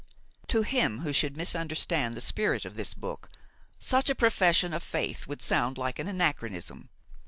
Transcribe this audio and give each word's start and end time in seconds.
To 0.47 0.63
him 0.63 1.01
who 1.01 1.13
should 1.13 1.37
misunderstand 1.37 2.15
the 2.15 2.21
spirit 2.21 2.65
of 2.65 2.75
this 2.75 2.95
book, 2.95 3.29
such 3.77 4.09
a 4.09 4.15
profession 4.15 4.73
of 4.73 4.81
faith 4.81 5.27
would 5.27 5.43
sound 5.43 5.77
like 5.77 5.99
an 5.99 6.07
anachronism. 6.07 6.89